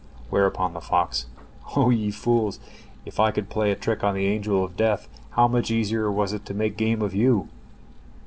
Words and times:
Whereupon 0.31 0.73
the 0.73 0.81
fox: 0.81 1.27
"O 1.75 1.91
ye 1.91 2.09
fools, 2.09 2.59
if 3.05 3.19
I 3.19 3.29
could 3.29 3.51
play 3.51 3.71
a 3.71 3.75
trick 3.75 4.03
on 4.03 4.15
the 4.15 4.25
Angel 4.25 4.63
of 4.63 4.75
Death, 4.75 5.07
how 5.37 5.47
much 5.47 5.69
easier 5.69 6.11
was 6.11 6.33
it 6.33 6.43
to 6.47 6.55
make 6.55 6.75
game 6.75 7.03
of 7.03 7.13
you?" 7.13 7.49